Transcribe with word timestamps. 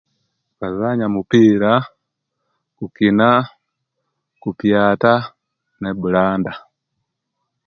Bazanya 0.59 1.05
omupiira 1.11 1.71
kukiina 2.77 3.29
kupyaata 4.41 5.13
neblanda. 5.81 6.53